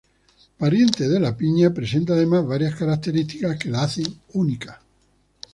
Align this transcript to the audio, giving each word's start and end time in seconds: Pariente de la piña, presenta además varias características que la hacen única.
Pariente 0.57 1.07
de 1.07 1.19
la 1.19 1.37
piña, 1.37 1.71
presenta 1.71 2.13
además 2.13 2.47
varias 2.47 2.73
características 2.73 3.59
que 3.59 3.69
la 3.69 3.83
hacen 3.83 4.07
única. 4.33 4.81